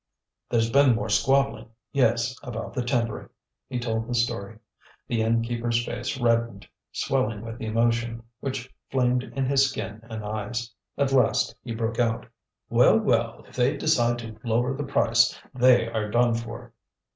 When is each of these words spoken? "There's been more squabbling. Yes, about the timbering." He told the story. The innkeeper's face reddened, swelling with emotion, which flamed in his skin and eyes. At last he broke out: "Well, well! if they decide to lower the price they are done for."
"There's 0.49 0.71
been 0.71 0.95
more 0.95 1.09
squabbling. 1.09 1.69
Yes, 1.93 2.35
about 2.41 2.73
the 2.73 2.81
timbering." 2.83 3.29
He 3.69 3.79
told 3.79 4.07
the 4.07 4.15
story. 4.15 4.57
The 5.07 5.21
innkeeper's 5.21 5.85
face 5.85 6.19
reddened, 6.19 6.67
swelling 6.91 7.41
with 7.45 7.61
emotion, 7.61 8.23
which 8.39 8.73
flamed 8.89 9.21
in 9.21 9.45
his 9.45 9.69
skin 9.69 10.01
and 10.09 10.25
eyes. 10.25 10.71
At 10.97 11.11
last 11.11 11.53
he 11.63 11.75
broke 11.75 11.99
out: 11.99 12.25
"Well, 12.67 12.97
well! 12.97 13.45
if 13.47 13.55
they 13.55 13.77
decide 13.77 14.17
to 14.17 14.39
lower 14.43 14.75
the 14.75 14.83
price 14.85 15.39
they 15.53 15.87
are 15.87 16.09
done 16.09 16.33
for." 16.33 16.73